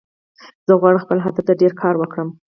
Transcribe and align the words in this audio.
زه 0.67 0.73
غواړم 0.81 1.01
خپل 1.05 1.17
هدف 1.25 1.43
ته 1.47 1.53
ډیر 1.61 1.73
کار 1.81 1.95
وکړم 1.97 2.29